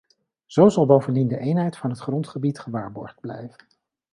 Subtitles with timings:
[0.45, 3.65] Zo zal bovendien de eenheid van het grondgebied gewaarborgd blijven.